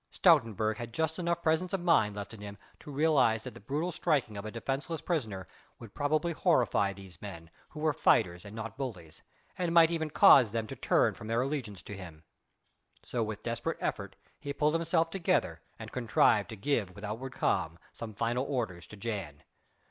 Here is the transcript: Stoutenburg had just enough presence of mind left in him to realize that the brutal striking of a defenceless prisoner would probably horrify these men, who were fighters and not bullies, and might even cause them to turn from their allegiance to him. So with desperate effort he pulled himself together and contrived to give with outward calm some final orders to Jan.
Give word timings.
Stoutenburg 0.09 0.77
had 0.77 0.93
just 0.95 1.19
enough 1.19 1.43
presence 1.43 1.73
of 1.73 1.79
mind 1.79 2.15
left 2.15 2.33
in 2.33 2.41
him 2.41 2.57
to 2.79 2.89
realize 2.89 3.43
that 3.43 3.53
the 3.53 3.59
brutal 3.59 3.91
striking 3.91 4.35
of 4.35 4.45
a 4.45 4.49
defenceless 4.49 4.99
prisoner 4.99 5.47
would 5.77 5.93
probably 5.93 6.31
horrify 6.31 6.91
these 6.91 7.21
men, 7.21 7.51
who 7.69 7.79
were 7.79 7.93
fighters 7.93 8.43
and 8.43 8.55
not 8.55 8.79
bullies, 8.79 9.21
and 9.59 9.71
might 9.75 9.91
even 9.91 10.09
cause 10.09 10.49
them 10.51 10.65
to 10.65 10.75
turn 10.75 11.13
from 11.13 11.27
their 11.27 11.43
allegiance 11.43 11.83
to 11.83 11.95
him. 11.95 12.23
So 13.03 13.21
with 13.21 13.43
desperate 13.43 13.77
effort 13.79 14.15
he 14.39 14.53
pulled 14.53 14.73
himself 14.73 15.11
together 15.11 15.61
and 15.77 15.91
contrived 15.91 16.49
to 16.49 16.55
give 16.55 16.95
with 16.95 17.03
outward 17.03 17.33
calm 17.33 17.77
some 17.93 18.15
final 18.15 18.45
orders 18.45 18.87
to 18.87 18.97
Jan. 18.97 19.43